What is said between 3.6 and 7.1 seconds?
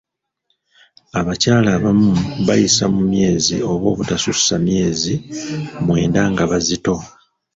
oba obutatuusa myezi mwenda nga bazito.